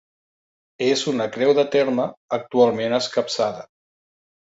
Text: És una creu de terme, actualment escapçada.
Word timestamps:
És 0.85 1.03
una 1.11 1.27
creu 1.35 1.53
de 1.61 1.67
terme, 1.77 2.09
actualment 2.41 3.01
escapçada. 3.03 3.67